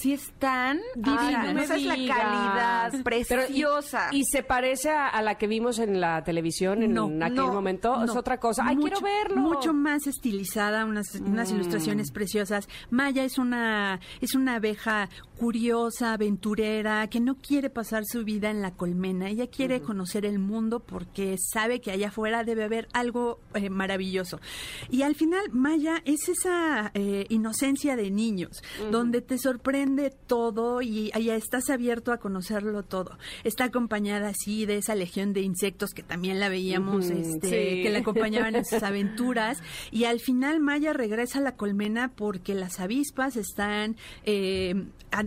Sí 0.00 0.12
están 0.12 0.78
divinas. 0.96 1.54
no 1.54 1.60
Esa 1.60 1.76
es 1.76 1.84
la 1.84 1.94
digas. 1.94 2.18
calidad 2.18 2.90
Pero, 2.90 2.98
y- 3.20 3.24
preciosa. 3.24 4.08
y, 4.12 4.24
se 4.24 4.42
parece 4.42 4.90
a, 4.90 5.08
a 5.08 5.22
la 5.22 5.36
que 5.36 5.46
vimos 5.46 5.78
en 5.78 6.00
la 6.00 6.22
televisión 6.24 6.82
en 6.82 6.92
No, 6.94 7.06
aquel 7.22 7.34
no, 7.36 7.52
momento. 7.52 8.02
Es 8.04 8.10
otra 8.10 8.38
cosa. 8.38 8.64
Ay, 8.66 8.76
mucho- 8.76 8.96
quiero 9.00 9.00
verlo. 9.28 9.40
Mucho 9.40 9.72
más 9.72 10.06
estilizada, 10.06 10.84
unas, 10.84 11.14
unas 11.16 11.50
ilustraciones 11.50 12.10
preciosas. 12.10 12.68
Maya 12.90 13.24
es 13.24 13.38
una, 13.38 14.00
es 14.20 14.34
una 14.34 14.56
abeja 14.56 15.08
curiosa, 15.38 16.12
aventurera, 16.14 16.47
que 17.10 17.20
no 17.20 17.36
quiere 17.36 17.70
pasar 17.70 18.04
su 18.06 18.24
vida 18.24 18.50
en 18.50 18.62
la 18.62 18.72
colmena. 18.72 19.28
Ella 19.28 19.48
quiere 19.48 19.80
conocer 19.80 20.24
el 20.24 20.38
mundo 20.38 20.80
porque 20.80 21.36
sabe 21.38 21.80
que 21.80 21.90
allá 21.90 22.08
afuera 22.08 22.44
debe 22.44 22.64
haber 22.64 22.88
algo 22.92 23.38
eh, 23.54 23.70
maravilloso. 23.70 24.40
Y 24.90 25.02
al 25.02 25.14
final, 25.14 25.50
Maya 25.52 26.02
es 26.04 26.28
esa 26.28 26.90
eh, 26.94 27.26
inocencia 27.28 27.96
de 27.96 28.10
niños, 28.10 28.62
donde 28.90 29.20
te 29.20 29.38
sorprende 29.38 30.10
todo 30.10 30.80
y 30.80 31.10
allá 31.14 31.36
estás 31.36 31.70
abierto 31.70 32.12
a 32.12 32.18
conocerlo 32.18 32.82
todo. 32.82 33.18
Está 33.44 33.64
acompañada 33.64 34.28
así 34.28 34.64
de 34.66 34.78
esa 34.78 34.94
legión 34.94 35.32
de 35.32 35.42
insectos 35.42 35.90
que 35.90 36.02
también 36.02 36.40
la 36.40 36.48
veíamos, 36.48 37.10
este, 37.10 37.48
sí. 37.48 37.82
que 37.82 37.90
la 37.90 37.98
acompañaban 37.98 38.56
en 38.56 38.64
sus 38.64 38.82
aventuras. 38.82 39.62
Y 39.90 40.04
al 40.04 40.20
final 40.20 40.60
Maya 40.60 40.92
regresa 40.92 41.38
a 41.38 41.42
la 41.42 41.56
colmena 41.56 42.12
porque 42.14 42.54
las 42.54 42.80
avispas 42.80 43.36
están 43.36 43.96
eh, 44.24 44.74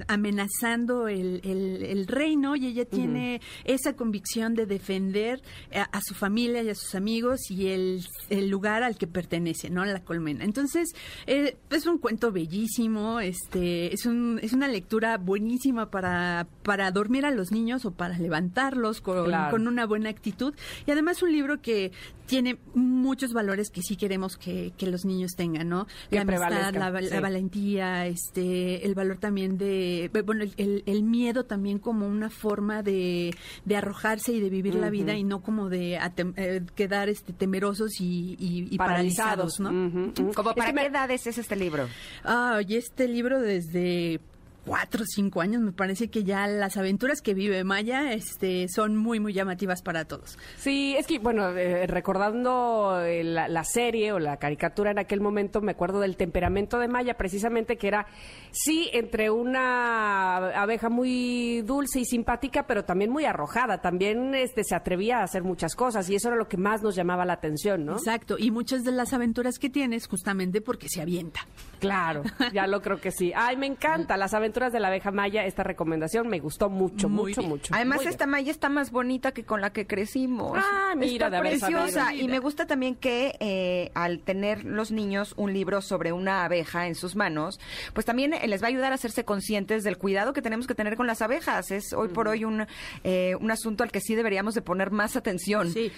amenazando 0.08 1.08
el, 1.12 1.42
el- 1.44 1.84
el 1.84 2.08
reino 2.08 2.56
y 2.56 2.68
ella 2.68 2.86
tiene 2.86 3.42
esa 3.66 3.94
convicción 3.96 4.54
de 4.56 4.66
defender 4.66 5.42
a, 5.76 5.84
a 5.84 6.02
su 6.02 6.14
familia 6.14 6.64
y 6.64 6.70
a 6.70 6.76
sus 6.76 6.96
amigos 6.96 7.50
y 7.52 7.68
el, 7.68 8.04
el 8.30 8.50
lugar 8.50 8.84
al 8.84 8.98
que 8.98 9.08
pertenece, 9.08 9.70
¿no? 9.70 9.86
La 9.86 10.04
colmena. 10.04 10.44
Entonces, 10.44 10.90
eh, 11.28 11.58
es 11.70 11.86
un 11.86 11.98
cuento 11.98 12.32
bellísimo, 12.32 13.20
este, 13.20 13.94
es, 13.94 14.06
un, 14.06 14.40
es 14.42 14.54
una 14.54 14.68
lectura 14.68 15.18
buenísima 15.18 15.90
para, 15.92 16.48
para 16.64 16.92
dormir 16.92 17.26
a 17.26 17.32
los 17.32 17.52
niños 17.52 17.86
o 17.86 17.92
para 17.92 18.18
levantarlos 18.18 19.02
con, 19.02 19.26
Claro. 19.26 19.52
con 19.52 19.68
una 19.68 19.86
buena 19.86 20.10
actitud. 20.10 20.54
Y 20.88 20.92
además 20.92 21.22
un 21.22 21.32
libro 21.32 21.62
que 21.62 21.92
tiene 22.26 22.58
muchos 22.76 23.34
valores 23.34 23.70
que 23.70 23.82
sí 23.82 23.98
queremos 23.98 24.38
que, 24.38 24.72
que 24.78 24.88
los 24.88 25.04
niños 25.04 25.32
tengan, 25.36 25.68
¿no? 25.68 25.86
Que 26.10 26.16
la 26.16 26.22
amistad, 26.22 26.74
la, 26.74 27.20
valentía, 27.20 28.06
este, 28.08 28.86
el 28.86 28.96
valor 28.96 29.18
también 29.18 29.58
de, 29.58 30.10
bueno, 30.26 30.44
el, 30.44 30.84
el- 30.86 31.01
el 31.02 31.08
miedo 31.10 31.44
también 31.46 31.80
como 31.80 32.08
una 32.08 32.30
forma 32.30 32.84
de, 32.84 33.36
de 33.66 33.76
arrojarse 33.76 34.32
y 34.34 34.40
de 34.40 34.50
vivir 34.50 34.76
la 34.76 34.90
vida 34.90 35.16
y 35.16 35.24
no 35.24 35.42
como 35.42 35.70
de 35.70 35.98
atem- 36.00 36.34
eh, 36.38 36.62
quedar 36.76 37.10
este, 37.10 37.34
temerosos 37.34 38.00
y, 38.00 38.36
y- 38.40 38.68
y 38.70 38.78
paralizados, 38.78 39.60
¿no? 39.60 39.70
Ujú, 39.70 40.00
ujú. 40.22 40.34
¿Como 40.34 40.50
Es 40.52 40.56
para 40.56 40.72
me- 40.74 40.82
qué 40.82 40.88
edades 40.88 41.28
es 41.28 41.38
este 41.38 41.56
libro? 41.56 41.88
Ah, 42.24 42.60
y 42.68 42.76
este 42.76 43.08
libro 43.08 43.40
desde 43.42 44.20
cuatro 44.66 45.04
o 45.04 45.06
cinco 45.06 45.42
años, 45.42 45.62
me 45.62 45.72
parece 45.72 46.10
que 46.10 46.24
ya 46.24 46.46
las 46.48 46.78
aventuras 46.78 47.22
que 47.22 47.34
vive 47.34 47.64
Maya 47.64 48.14
este, 48.14 48.68
son 48.68 48.96
muy, 48.96 49.20
muy 49.20 49.34
llamativas 49.34 49.82
para 49.82 50.06
todos. 50.06 50.38
Sí, 50.58 50.96
es 50.98 51.08
que, 51.08 51.20
bueno, 51.20 51.50
eh, 51.50 51.88
recordando 51.88 53.02
eh, 53.02 53.24
la, 53.24 53.48
la 53.48 53.64
serie 53.64 54.12
o 54.12 54.20
la 54.20 54.38
caricatura 54.38 54.92
en 54.92 55.00
aquel 55.00 55.20
momento, 55.20 55.62
me 55.62 55.72
acuerdo 55.72 56.00
del 56.00 56.16
temperamento 56.16 56.78
de 56.78 56.88
Maya, 56.88 57.16
precisamente 57.16 57.78
que 57.78 57.88
era, 57.88 58.06
sí, 58.52 58.90
entre 58.94 59.32
una 59.32 60.38
abeja 60.62 60.90
muy 60.90 61.62
dulce 61.62 62.02
y 62.02 62.06
simpática, 62.06 62.68
pero 62.68 62.86
también 62.86 63.10
muy 63.10 63.26
arrojada. 63.26 63.82
También 63.82 64.36
este, 64.36 64.64
se 64.64 64.76
atrevía 64.76 65.20
a 65.20 65.24
hacer 65.24 65.44
muchas 65.44 65.76
cosas 65.76 66.08
y 66.10 66.16
eso 66.16 66.28
era 66.28 66.38
lo 66.38 66.48
que 66.48 66.58
más 66.58 66.84
nos 66.84 66.96
llamaba 66.96 67.26
la 67.26 67.34
atención, 67.34 67.86
¿no? 67.86 67.94
Exacto, 67.94 68.36
y 68.38 68.52
muchas 68.52 68.84
de 68.84 68.92
las 68.92 69.14
aventuras 69.14 69.58
que 69.58 69.70
tienes 69.70 70.08
justamente 70.08 70.62
porque 70.62 70.88
se 70.88 71.02
avienta. 71.02 71.42
Claro, 71.80 72.22
ya 72.54 72.68
lo 72.68 72.82
creo 72.82 73.02
que 73.02 73.12
sí. 73.12 73.32
Ay, 73.36 73.58
me 73.58 73.66
encanta 73.66 74.18
las 74.18 74.36
aventuras 74.36 74.51
de 74.52 74.80
la 74.80 74.90
abeja 74.90 75.12
Maya. 75.12 75.46
Esta 75.46 75.64
recomendación 75.64 76.28
me 76.28 76.40
gustó 76.40 76.70
mucho, 76.70 77.10
Muy 77.10 77.30
mucho, 77.30 77.42
bien. 77.42 77.50
mucho. 77.50 77.74
Además, 77.74 77.98
Muy 78.00 78.08
esta 78.08 78.26
malla 78.28 78.52
está 78.52 78.70
más 78.70 78.92
bonita 78.92 79.32
que 79.32 79.44
con 79.44 79.62
la 79.62 79.72
que 79.72 79.88
crecimos. 79.88 80.58
Ah, 80.58 80.94
mira, 80.96 81.28
está 81.28 81.42
de 81.42 81.50
preciosa. 81.50 82.14
Y 82.14 82.28
me 82.28 82.40
gusta 82.40 82.66
también 82.68 82.96
que 82.96 83.36
eh, 83.40 83.92
al 83.94 84.20
tener 84.20 84.66
los 84.66 84.92
niños 84.92 85.34
un 85.38 85.54
libro 85.54 85.82
sobre 85.82 86.12
una 86.12 86.44
abeja 86.46 86.88
en 86.88 86.96
sus 86.96 87.16
manos, 87.16 87.60
pues 87.94 88.06
también 88.06 88.34
eh, 88.34 88.48
les 88.48 88.62
va 88.62 88.66
a 88.66 88.70
ayudar 88.70 88.92
a 88.92 88.96
hacerse 88.96 89.24
conscientes 89.26 89.84
del 89.84 89.98
cuidado 89.98 90.34
que 90.34 90.42
tenemos 90.42 90.68
que 90.68 90.76
tener 90.76 90.96
con 90.98 91.08
las 91.08 91.22
abejas. 91.22 91.72
Es 91.72 91.94
hoy 91.94 92.10
por 92.10 92.28
hoy 92.28 92.44
un, 92.46 92.66
eh, 93.04 93.36
un 93.40 93.52
asunto 93.52 93.84
al 93.84 93.92
que 93.92 94.02
sí 94.02 94.16
deberíamos 94.16 94.54
de 94.54 94.62
poner 94.62 94.92
más 94.92 95.16
atención. 95.16 95.70
Sí, 95.72 95.92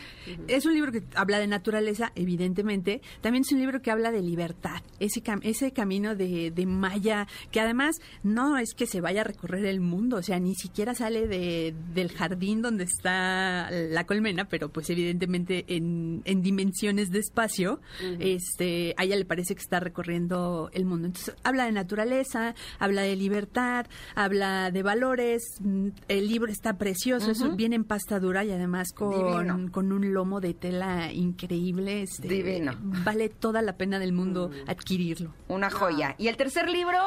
es 0.47 0.65
un 0.65 0.73
libro 0.73 0.91
que 0.91 1.03
habla 1.15 1.39
de 1.39 1.47
naturaleza, 1.47 2.11
evidentemente. 2.15 3.01
También 3.21 3.43
es 3.45 3.51
un 3.51 3.59
libro 3.59 3.81
que 3.81 3.91
habla 3.91 4.11
de 4.11 4.21
libertad, 4.21 4.81
ese, 4.99 5.23
cam- 5.23 5.41
ese 5.43 5.71
camino 5.71 6.15
de, 6.15 6.51
de 6.51 6.65
Maya, 6.65 7.27
que 7.51 7.59
además 7.59 7.95
no 8.23 8.42
es 8.57 8.73
que 8.73 8.85
se 8.85 9.01
vaya 9.01 9.21
a 9.21 9.23
recorrer 9.23 9.65
el 9.65 9.79
mundo, 9.79 10.17
o 10.17 10.21
sea, 10.21 10.39
ni 10.39 10.55
siquiera 10.55 10.93
sale 10.93 11.27
de, 11.27 11.73
del 11.93 12.11
jardín 12.11 12.61
donde 12.61 12.83
está 12.83 13.69
la 13.71 14.05
colmena, 14.05 14.45
pero 14.45 14.69
pues 14.69 14.89
evidentemente 14.89 15.65
en, 15.67 16.21
en 16.25 16.41
dimensiones 16.41 17.11
de 17.11 17.19
espacio, 17.19 17.79
este, 18.19 18.93
a 18.97 19.03
ella 19.03 19.15
le 19.15 19.25
parece 19.25 19.55
que 19.55 19.61
está 19.61 19.79
recorriendo 19.79 20.69
el 20.73 20.85
mundo. 20.85 21.07
Entonces, 21.07 21.35
habla 21.43 21.65
de 21.65 21.71
naturaleza, 21.71 22.55
habla 22.79 23.01
de 23.01 23.15
libertad, 23.15 23.85
habla 24.15 24.71
de 24.71 24.83
valores, 24.83 25.43
mm, 25.61 25.87
el 26.07 26.27
libro 26.27 26.51
está 26.51 26.77
precioso, 26.77 27.31
es 27.31 27.55
bien 27.55 27.73
en 27.73 27.83
pasta 27.83 28.19
dura 28.19 28.43
y 28.43 28.51
además 28.51 28.93
con, 28.93 29.91
un 29.91 30.13
lomo 30.13 30.39
de 30.39 30.53
tela 30.53 31.11
increíble. 31.11 32.03
este, 32.03 32.27
Divino. 32.27 32.73
Vale 32.79 33.29
toda 33.29 33.61
la 33.61 33.77
pena 33.77 33.99
del 33.99 34.13
mundo 34.13 34.51
adquirirlo. 34.67 35.33
Una 35.47 35.69
joya. 35.69 36.15
¿Y 36.17 36.27
el 36.27 36.37
tercer 36.37 36.69
libro? 36.69 36.97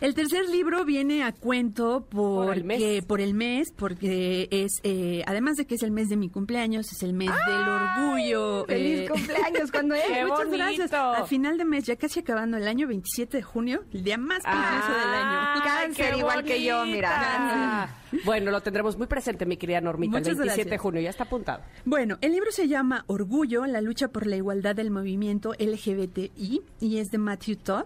El 0.00 0.14
tercer 0.14 0.48
libro 0.48 0.84
viene 0.84 1.22
a 1.24 1.32
cuento 1.32 2.06
Por 2.10 2.56
el 2.56 2.64
mes. 2.64 3.04
por 3.04 3.20
el 3.20 3.34
mes, 3.34 3.70
porque 3.76 4.48
es, 4.50 4.72
eh, 4.82 5.22
además 5.26 5.56
de 5.56 5.66
que 5.66 5.74
es 5.74 5.82
el 5.82 5.90
mes 5.90 6.08
de 6.08 6.16
mi 6.16 6.30
cumpleaños, 6.30 6.90
es 6.92 7.02
el 7.02 7.12
mes 7.12 7.30
del 7.46 7.68
orgullo. 7.68 8.64
¡Feliz 8.66 9.00
eh, 9.00 9.08
cumpleaños! 9.10 9.70
¿Cuándo 9.70 9.94
es? 9.96 10.04
¡Qué 10.04 10.24
Muchas 10.24 10.46
bonito! 10.46 10.56
gracias. 10.56 10.92
Al 10.92 11.26
final 11.26 11.58
de 11.58 11.64
mes, 11.64 11.84
ya 11.84 11.96
casi 11.96 12.20
acabando 12.20 12.56
el 12.56 12.66
año 12.66 12.86
27 12.88 13.36
de 13.36 13.42
junio, 13.42 13.84
el 13.92 14.02
día 14.04 14.16
más 14.16 14.42
precioso 14.42 14.92
del 14.98 15.14
año. 15.14 15.62
Cáncer, 15.64 16.16
igual 16.16 16.44
que 16.44 16.62
yo, 16.64 16.84
mira. 16.86 17.96
Bueno, 18.24 18.50
lo 18.50 18.60
tendremos 18.60 18.96
muy 18.98 19.06
presente, 19.06 19.46
mi 19.46 19.56
querida 19.56 19.80
Normita, 19.80 20.18
Muchas 20.18 20.32
el 20.32 20.38
27 20.38 20.70
de 20.70 20.78
junio, 20.78 21.00
ya 21.00 21.10
está 21.10 21.24
apuntado. 21.24 21.62
Bueno, 21.84 22.18
el 22.20 22.32
libro 22.32 22.50
se 22.50 22.66
llama 22.66 23.04
Orgullo, 23.06 23.66
la 23.66 23.80
lucha 23.80 24.08
por 24.08 24.26
la 24.26 24.34
igualdad 24.36 24.74
del 24.74 24.90
movimiento 24.90 25.52
LGBTI 25.58 26.62
y 26.80 26.98
es 26.98 27.08
de 27.08 27.18
Matthew 27.18 27.56
Todd. 27.56 27.84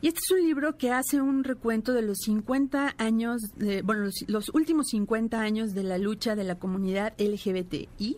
Y 0.00 0.08
este 0.08 0.20
es 0.24 0.30
un 0.30 0.46
libro 0.46 0.78
que 0.78 0.92
hace 0.92 1.20
un 1.20 1.44
recuento 1.56 1.92
de 1.92 2.02
los 2.02 2.18
50 2.24 2.94
años, 2.98 3.40
de- 3.56 3.82
bueno, 3.82 4.04
los, 4.04 4.14
los 4.28 4.50
últimos 4.54 4.88
50 4.88 5.40
años 5.40 5.74
de 5.74 5.82
la 5.82 5.98
lucha 5.98 6.36
de 6.36 6.44
la 6.44 6.56
comunidad 6.58 7.14
LGBTI 7.18 8.16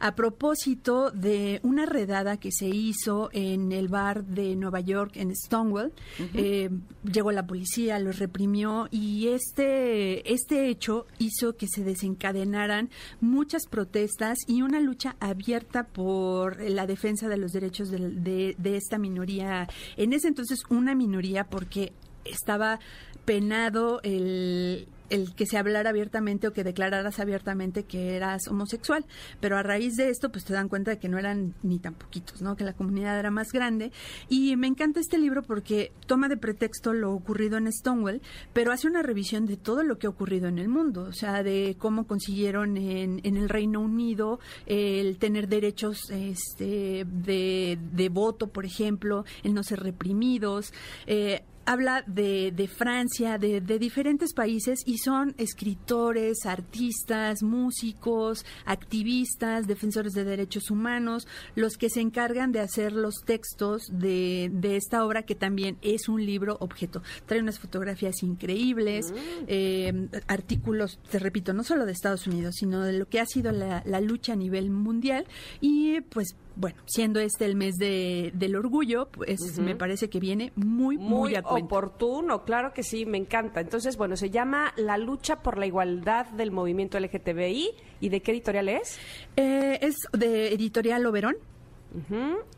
a 0.00 0.14
propósito 0.14 1.10
de 1.10 1.60
una 1.62 1.86
redada 1.86 2.36
que 2.38 2.50
se 2.52 2.66
hizo 2.68 3.30
en 3.32 3.72
el 3.72 3.88
bar 3.88 4.24
de 4.24 4.56
Nueva 4.56 4.80
York, 4.80 5.12
en 5.16 5.34
Stonewall. 5.34 5.92
Eh, 6.34 6.70
llegó 7.04 7.32
la 7.32 7.46
policía, 7.46 7.98
los 7.98 8.18
reprimió 8.18 8.88
y 8.90 9.28
este, 9.28 10.32
este 10.32 10.68
hecho 10.68 11.06
hizo 11.18 11.56
que 11.56 11.66
se 11.68 11.84
desencadenaran 11.84 12.90
muchas 13.20 13.66
protestas 13.66 14.38
y 14.46 14.62
una 14.62 14.80
lucha 14.80 15.16
abierta 15.20 15.84
por 15.84 16.60
la 16.60 16.86
defensa 16.86 17.28
de 17.28 17.36
los 17.36 17.52
derechos 17.52 17.90
de 17.90 18.76
esta 18.76 18.98
minoría. 18.98 19.68
En 19.96 20.12
ese 20.12 20.28
entonces 20.28 20.60
una 20.70 20.94
minoría 20.94 21.44
porque 21.44 21.92
estaba 22.24 22.80
penado 23.24 24.00
el 24.02 24.88
el 25.10 25.34
que 25.34 25.44
se 25.44 25.58
hablara 25.58 25.90
abiertamente 25.90 26.46
o 26.46 26.52
que 26.52 26.64
declararas 26.64 27.20
abiertamente 27.20 27.84
que 27.84 28.16
eras 28.16 28.48
homosexual. 28.48 29.04
Pero 29.40 29.58
a 29.58 29.62
raíz 29.62 29.96
de 29.96 30.08
esto, 30.08 30.30
pues 30.30 30.44
te 30.44 30.54
dan 30.54 30.68
cuenta 30.68 30.92
de 30.92 30.98
que 30.98 31.08
no 31.08 31.18
eran 31.18 31.54
ni 31.62 31.78
tan 31.78 31.94
poquitos, 31.94 32.40
¿no? 32.40 32.56
Que 32.56 32.64
la 32.64 32.72
comunidad 32.72 33.18
era 33.18 33.30
más 33.30 33.52
grande. 33.52 33.92
Y 34.28 34.56
me 34.56 34.68
encanta 34.68 35.00
este 35.00 35.18
libro 35.18 35.42
porque 35.42 35.92
toma 36.06 36.28
de 36.28 36.36
pretexto 36.36 36.92
lo 36.92 37.12
ocurrido 37.12 37.58
en 37.58 37.70
Stonewall, 37.70 38.22
pero 38.52 38.72
hace 38.72 38.86
una 38.86 39.02
revisión 39.02 39.46
de 39.46 39.56
todo 39.56 39.82
lo 39.82 39.98
que 39.98 40.06
ha 40.06 40.10
ocurrido 40.10 40.48
en 40.48 40.58
el 40.58 40.68
mundo. 40.68 41.02
O 41.02 41.12
sea, 41.12 41.42
de 41.42 41.76
cómo 41.78 42.06
consiguieron 42.06 42.76
en, 42.76 43.20
en 43.24 43.36
el 43.36 43.48
Reino 43.48 43.80
Unido 43.80 44.38
el 44.66 45.18
tener 45.18 45.48
derechos 45.48 46.10
este, 46.10 47.04
de, 47.04 47.78
de 47.92 48.08
voto, 48.08 48.46
por 48.46 48.64
ejemplo, 48.64 49.24
el 49.42 49.54
no 49.54 49.64
ser 49.64 49.80
reprimidos. 49.80 50.72
Eh, 51.06 51.42
habla 51.64 52.02
de, 52.06 52.52
de 52.52 52.68
Francia, 52.68 53.38
de, 53.38 53.60
de 53.60 53.78
diferentes 53.78 54.32
países 54.32 54.80
y 54.86 54.98
son 54.98 55.34
escritores, 55.38 56.46
artistas, 56.46 57.42
músicos, 57.42 58.44
activistas, 58.64 59.66
defensores 59.66 60.12
de 60.12 60.24
derechos 60.24 60.70
humanos, 60.70 61.26
los 61.54 61.76
que 61.76 61.90
se 61.90 62.00
encargan 62.00 62.52
de 62.52 62.60
hacer 62.60 62.92
los 62.92 63.22
textos 63.24 63.88
de, 63.92 64.50
de 64.52 64.76
esta 64.76 65.04
obra 65.04 65.22
que 65.22 65.34
también 65.34 65.78
es 65.82 66.08
un 66.08 66.24
libro 66.24 66.56
objeto. 66.60 67.02
Trae 67.26 67.40
unas 67.40 67.58
fotografías 67.58 68.22
increíbles, 68.22 69.12
eh, 69.46 70.08
artículos, 70.26 70.98
te 71.10 71.18
repito, 71.18 71.52
no 71.52 71.64
solo 71.64 71.86
de 71.86 71.92
Estados 71.92 72.26
Unidos, 72.26 72.56
sino 72.58 72.80
de 72.82 72.92
lo 72.92 73.08
que 73.08 73.20
ha 73.20 73.26
sido 73.26 73.52
la, 73.52 73.82
la 73.84 74.00
lucha 74.00 74.32
a 74.32 74.36
nivel 74.36 74.70
mundial 74.70 75.26
y 75.60 76.00
pues 76.02 76.34
bueno, 76.56 76.76
siendo 76.86 77.20
este 77.20 77.44
el 77.46 77.56
mes 77.56 77.76
de, 77.76 78.32
del 78.34 78.56
orgullo, 78.56 79.08
pues 79.08 79.58
me 79.58 79.76
parece 79.76 80.08
que 80.08 80.20
viene 80.20 80.52
muy, 80.56 80.98
muy, 80.98 81.08
Muy 81.08 81.34
a 81.34 81.40
oportuno, 81.40 82.44
claro 82.44 82.72
que 82.72 82.82
sí, 82.82 83.06
me 83.06 83.18
encanta. 83.18 83.60
Entonces, 83.60 83.96
bueno, 83.96 84.16
se 84.16 84.30
llama 84.30 84.72
La 84.76 84.98
lucha 84.98 85.42
por 85.42 85.58
la 85.58 85.66
igualdad 85.66 86.26
del 86.26 86.50
movimiento 86.50 86.98
LGTBI. 86.98 87.70
¿Y 88.00 88.08
de 88.08 88.22
qué 88.22 88.32
editorial 88.32 88.68
es? 88.68 88.98
Eh, 89.36 89.78
es 89.82 89.96
de 90.12 90.54
Editorial 90.54 91.04
Oberón. 91.06 91.36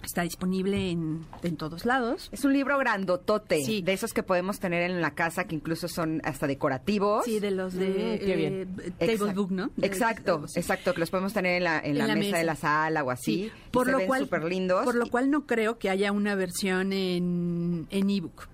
Está 0.03 0.23
disponible 0.23 0.91
en, 0.91 1.21
en 1.43 1.57
todos 1.57 1.85
lados. 1.87 2.29
Es 2.33 2.45
un 2.45 2.53
libro 2.53 2.77
grandotote, 2.79 3.63
Sí. 3.65 3.83
de 3.83 3.93
esos 3.93 4.13
que 4.13 4.23
podemos 4.23 4.59
tener 4.61 4.91
en 4.91 5.01
la 5.01 5.13
casa, 5.15 5.45
que 5.45 5.55
incluso 5.55 5.89
son 5.89 6.21
hasta 6.25 6.47
decorativos. 6.47 7.25
Sí, 7.25 7.41
de 7.41 7.51
los 7.51 7.75
de 7.75 8.19
Mm, 8.21 8.25
qué 8.27 8.37
bien. 8.37 8.55
eh, 8.83 8.91
Table 8.99 9.13
Exacto. 9.15 9.35
Book, 9.35 9.51
¿no? 9.53 9.71
De- 9.77 9.87
Exacto, 9.87 10.43
así. 10.45 10.59
exacto, 10.61 10.93
que 10.95 11.01
los 11.01 11.11
podemos 11.11 11.33
tener 11.33 11.57
en 11.57 11.65
la, 11.65 11.79
en 11.79 11.93
En 11.93 11.99
la 11.99 12.07
la 12.09 12.15
mesa, 12.15 12.27
mesa. 12.27 12.39
de 12.39 12.45
la 12.45 12.57
sala 12.57 13.05
o 13.05 13.11
así. 13.11 13.23
Sí, 13.23 13.53
y 13.67 13.71
por 13.71 13.87
se 13.87 13.93
lo 13.93 13.99
ven 13.99 14.07
cual, 14.07 14.23
súper 14.25 14.45
lindos. 14.45 14.85
por 14.85 14.95
lo 14.95 15.07
cual 15.07 15.31
no 15.31 15.47
creo 15.47 15.79
que 15.79 15.89
haya 15.91 16.13
una 16.13 16.35
versión 16.35 16.93
en 16.93 17.87
en 17.91 18.11
ebook. 18.11 18.49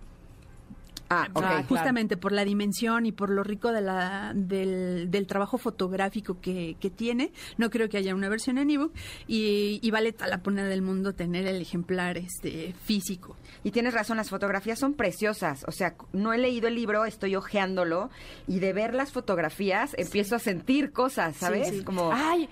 Ah, 1.11 1.29
ok. 1.33 1.37
Ah, 1.37 1.49
claro. 1.49 1.65
Justamente 1.69 2.17
por 2.17 2.33
la 2.33 2.45
dimensión 2.45 3.07
y 3.07 3.12
por 3.12 3.31
lo 3.31 3.43
rico 3.43 3.73
de 3.73 3.81
la, 3.81 4.33
del, 4.35 5.11
del 5.11 5.27
trabajo 5.27 5.59
fotográfico 5.59 6.41
que, 6.41 6.77
que 6.81 6.91
tiene, 6.91 7.33
no 7.57 7.71
creo 7.71 7.88
que 7.88 7.97
haya 7.97 8.15
una 8.15 8.29
versión 8.29 8.59
en 8.59 8.71
ebook 8.71 8.93
y, 9.27 9.81
y 9.83 9.91
vale 9.91 10.12
toda 10.12 10.29
la 10.29 10.43
pena 10.43 10.65
del 10.65 10.83
mundo 10.83 11.15
tener 11.15 11.47
el 11.47 11.61
ejemplar 11.61 12.19
este 12.19 12.75
físico. 12.85 13.37
Y 13.65 13.71
tienes 13.71 13.95
razón, 13.95 14.19
las 14.19 14.31
fotografías 14.31 14.79
son 14.79 14.95
preciosas. 14.95 15.65
O 15.67 15.73
sea, 15.73 15.95
no 16.12 16.33
he 16.33 16.38
leído 16.38 16.69
el 16.69 16.75
libro, 16.75 17.05
estoy 17.05 17.37
hojeándolo 17.37 18.11
y 18.47 18.59
de 18.59 18.73
ver 18.73 18.95
las 18.95 19.12
fotografías 19.12 19.95
empiezo 19.99 20.37
a 20.37 20.38
sentir 20.38 20.93
cosas, 20.93 21.37
¿sabes? 21.37 21.69
sí. 21.69 21.83
Como 21.83 22.11
Ay. 22.12 22.49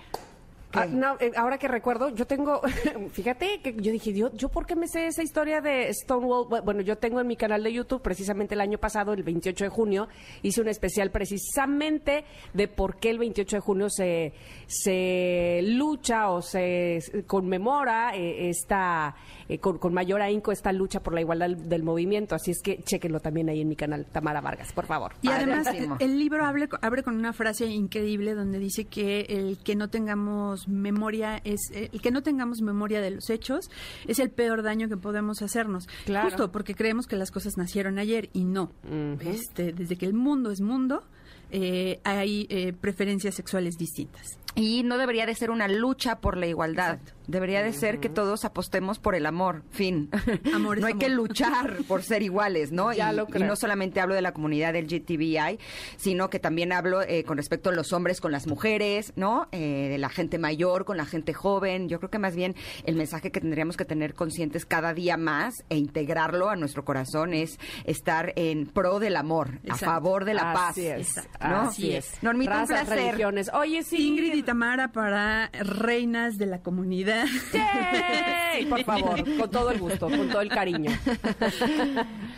Ah, 0.76 0.86
no, 0.86 1.16
eh, 1.20 1.32
ahora 1.36 1.58
que 1.58 1.68
recuerdo, 1.68 2.10
yo 2.10 2.26
tengo, 2.26 2.60
fíjate 3.12 3.60
que 3.62 3.74
yo 3.74 3.92
dije, 3.92 4.12
yo, 4.12 4.32
yo 4.34 4.48
por 4.48 4.66
qué 4.66 4.76
me 4.76 4.88
sé 4.88 5.06
esa 5.06 5.22
historia 5.22 5.60
de 5.60 5.92
Stonewall. 5.92 6.46
Bu- 6.48 6.62
Bueno, 6.64 6.80
yo 6.82 6.96
tengo 6.98 7.20
en 7.20 7.26
mi 7.26 7.36
canal 7.36 7.62
de 7.62 7.72
YouTube, 7.72 8.02
precisamente 8.02 8.54
el 8.54 8.60
año 8.60 8.78
pasado, 8.78 9.12
el 9.12 9.22
28 9.22 9.64
de 9.64 9.68
junio, 9.70 10.08
hice 10.42 10.60
un 10.60 10.68
especial 10.68 11.10
precisamente 11.10 12.24
de 12.54 12.68
por 12.68 12.96
qué 12.96 13.10
el 13.10 13.18
28 13.18 13.56
de 13.56 13.60
junio 13.60 13.90
se, 13.90 14.32
se 14.66 15.60
lucha 15.64 16.30
o 16.30 16.42
se 16.42 17.00
conmemora 17.26 18.14
eh, 18.16 18.48
esta, 18.50 19.14
eh, 19.48 19.58
con, 19.58 19.78
con 19.78 19.94
mayor 19.94 20.20
ahínco 20.22 20.52
esta 20.52 20.72
lucha 20.72 21.00
por 21.00 21.14
la 21.14 21.20
igualdad 21.20 21.48
del, 21.48 21.68
del 21.68 21.82
movimiento. 21.82 22.34
Así 22.34 22.50
es 22.50 22.60
que 22.62 22.82
chéquenlo 22.82 23.20
también 23.20 23.48
ahí 23.48 23.60
en 23.60 23.68
mi 23.68 23.76
canal, 23.76 24.06
Tamara 24.06 24.40
Vargas, 24.40 24.72
por 24.72 24.86
favor. 24.86 25.12
Y 25.22 25.28
además, 25.28 25.66
el 25.98 26.18
libro 26.18 26.44
abre, 26.44 26.68
abre 26.82 27.02
con 27.02 27.16
una 27.16 27.32
frase 27.32 27.66
increíble 27.66 28.34
donde 28.34 28.58
dice 28.58 28.84
que 28.86 29.20
el 29.28 29.58
que 29.62 29.74
no 29.76 29.88
tengamos 29.88 30.65
tengamos 30.66 30.96
memoria, 30.96 31.40
es 31.44 31.70
eh, 31.72 31.90
el 31.92 32.00
que 32.00 32.10
no 32.10 32.22
tengamos 32.22 32.60
memoria 32.60 33.00
de 33.00 33.10
los 33.10 33.30
hechos, 33.30 33.70
es 34.06 34.18
el 34.18 34.30
peor 34.30 34.62
daño 34.62 34.88
que 34.88 34.96
podemos 34.96 35.42
hacernos. 35.42 35.88
Claro. 36.04 36.28
Justo 36.28 36.52
porque 36.52 36.74
creemos 36.74 37.06
que 37.06 37.16
las 37.16 37.30
cosas 37.30 37.56
nacieron 37.56 37.98
ayer 37.98 38.28
y 38.32 38.44
no. 38.44 38.72
este, 39.20 39.72
desde 39.72 39.96
que 39.96 40.06
el 40.06 40.14
mundo 40.14 40.50
es 40.50 40.60
mundo, 40.60 41.02
eh, 41.50 42.00
hay 42.04 42.46
eh, 42.50 42.72
preferencias 42.72 43.34
sexuales 43.34 43.76
distintas. 43.76 44.38
Y 44.56 44.82
no 44.84 44.96
debería 44.96 45.26
de 45.26 45.34
ser 45.34 45.50
una 45.50 45.68
lucha 45.68 46.20
por 46.20 46.36
la 46.36 46.46
igualdad. 46.46 46.98
Debería 47.26 47.62
de 47.62 47.72
ser 47.72 47.98
que 47.98 48.08
todos 48.08 48.44
apostemos 48.44 48.98
por 48.98 49.14
el 49.14 49.26
amor. 49.26 49.64
Fin. 49.70 50.08
Amor 50.54 50.78
es 50.78 50.80
no 50.80 50.86
hay 50.86 50.94
que 50.94 51.08
luchar 51.08 51.78
por 51.88 52.02
ser 52.04 52.22
iguales, 52.22 52.70
¿no? 52.70 52.92
Ya 52.92 53.12
y, 53.12 53.16
lo 53.16 53.24
y 53.24 53.32
creo. 53.32 53.46
no 53.48 53.56
solamente 53.56 54.00
hablo 54.00 54.14
de 54.14 54.22
la 54.22 54.32
comunidad 54.32 54.72
del 54.72 54.86
GTBI, 54.86 55.58
sino 55.96 56.30
que 56.30 56.38
también 56.38 56.72
hablo 56.72 57.02
eh, 57.02 57.24
con 57.24 57.36
respecto 57.36 57.70
a 57.70 57.72
los 57.72 57.92
hombres 57.92 58.20
con 58.20 58.30
las 58.30 58.46
mujeres, 58.46 59.12
¿no? 59.16 59.48
Eh, 59.50 59.88
de 59.90 59.98
la 59.98 60.08
gente 60.08 60.38
mayor 60.38 60.84
con 60.84 60.96
la 60.96 61.04
gente 61.04 61.34
joven. 61.34 61.88
Yo 61.88 61.98
creo 61.98 62.10
que 62.10 62.18
más 62.18 62.36
bien 62.36 62.54
el 62.84 62.94
mensaje 62.94 63.32
que 63.32 63.40
tendríamos 63.40 63.76
que 63.76 63.84
tener 63.84 64.14
conscientes 64.14 64.64
cada 64.64 64.94
día 64.94 65.16
más 65.16 65.64
e 65.68 65.76
integrarlo 65.76 66.48
a 66.48 66.56
nuestro 66.56 66.84
corazón 66.84 67.34
es 67.34 67.58
estar 67.84 68.32
en 68.36 68.66
pro 68.66 69.00
del 69.00 69.16
amor, 69.16 69.58
a 69.68 69.76
favor 69.76 70.24
de 70.24 70.34
la 70.34 70.52
paz. 70.52 70.70
Así 70.70 70.86
es, 70.86 71.16
¿no? 71.40 71.60
así 71.62 71.92
es. 71.92 72.22
Normita, 72.22 72.60
un 72.62 72.66
placer. 72.68 72.98
religiones. 72.98 73.50
Oye, 73.52 73.82
sí. 73.82 74.06
Ingrid 74.06 74.34
y 74.34 74.42
Tamara 74.46 74.92
para 74.92 75.50
reinas 75.52 76.38
de 76.38 76.46
la 76.46 76.60
comunidad. 76.60 77.26
¡Yay! 77.52 78.66
Por 78.66 78.84
favor, 78.84 79.36
con 79.36 79.50
todo 79.50 79.70
el 79.72 79.78
gusto, 79.78 80.08
con 80.08 80.28
todo 80.28 80.40
el 80.40 80.48
cariño. 80.48 80.92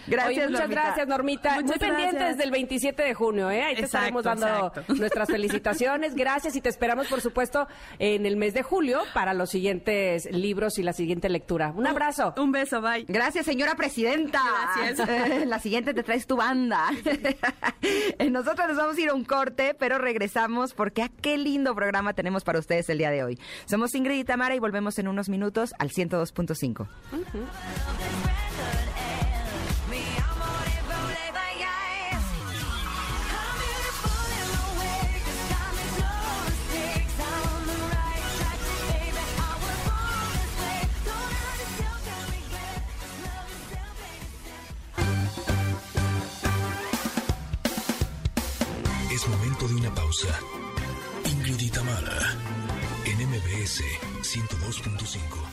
Gracias, 0.07 0.29
Oye, 0.37 0.47
muchas 0.49 0.61
Normita. 0.61 0.83
gracias, 0.83 1.09
Normita. 1.09 1.51
Muchas 1.61 1.65
Muy 1.67 1.79
pendientes 1.79 2.15
gracias. 2.19 2.39
del 2.39 2.51
27 2.51 3.03
de 3.03 3.15
junio, 3.15 3.51
¿eh? 3.51 3.63
Ahí 3.63 3.75
te 3.75 3.81
Exacto, 3.83 3.97
estaremos 3.99 4.25
dando 4.25 4.67
exacto. 4.69 4.95
nuestras 4.99 5.29
felicitaciones. 5.29 6.15
Gracias 6.15 6.57
y 6.57 6.61
te 6.61 6.69
esperamos, 6.69 7.07
por 7.09 7.21
supuesto, 7.21 7.67
en 7.99 8.27
el 8.27 8.37
mes 8.37 8.55
de 8.55 8.63
julio 8.63 9.03
para 9.15 9.35
los 9.35 9.51
siguientes 9.51 10.31
libros 10.33 10.79
y 10.79 10.83
la 10.83 10.93
siguiente 10.93 11.29
lectura. 11.29 11.73
Un 11.75 11.87
abrazo. 11.87 12.35
Un 12.37 12.53
beso, 12.53 12.81
bye. 12.81 13.05
Gracias, 13.09 13.45
señora 13.47 13.75
presidenta. 13.75 14.41
Gracias. 14.85 15.09
Eh, 15.09 15.45
La 15.47 15.59
siguiente 15.59 15.95
te 15.95 16.03
traes 16.03 16.27
tu 16.27 16.37
banda. 16.37 16.89
Eh, 17.81 18.29
Nosotros 18.31 18.69
nos 18.69 18.77
vamos 18.77 18.97
a 18.97 19.01
ir 19.01 19.09
a 19.11 19.15
un 19.15 19.25
corte, 19.25 19.75
pero 19.79 19.99
regresamos 19.99 20.75
porque 20.75 21.03
a 21.03 21.09
qué 21.09 21.39
lindo 21.39 21.75
programa 21.75 22.13
tenemos 22.13 22.43
para 22.45 22.59
ustedes 22.59 22.89
el 22.91 22.99
día 22.99 23.11
de 23.11 23.23
hoy. 23.23 23.39
Somos 23.67 23.95
Ingrid 23.95 24.19
y 24.19 24.25
Tamara 24.25 24.55
y 24.55 24.59
volvemos 24.59 24.99
en 24.99 25.09
unos 25.09 25.29
minutos 25.29 25.75
al 25.79 25.91
102.5. 25.91 26.87
Mi 27.13 28.28
pausa. 50.19 50.41
Ingrid 51.25 51.61
y 51.61 51.71
Tamara, 51.71 52.35
en 53.05 53.29
MBS 53.29 53.83
102.5. 54.23 55.48